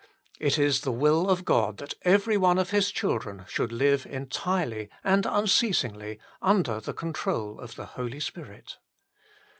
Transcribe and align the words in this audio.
It 0.39 0.57
is 0.57 0.81
the 0.81 0.91
will 0.91 1.29
of 1.29 1.45
God 1.45 1.77
that 1.77 1.93
every 2.01 2.35
one 2.35 2.57
of 2.57 2.71
His 2.71 2.89
children 2.89 3.45
should 3.47 3.71
live 3.71 4.07
entirely 4.07 4.89
and 5.03 5.25
unceas 5.27 5.83
ingly 5.83 6.17
under 6.41 6.79
the 6.79 6.91
control 6.91 7.59
of 7.59 7.75
the 7.75 7.85
Holy 7.85 8.19
Spirit. 8.19 8.79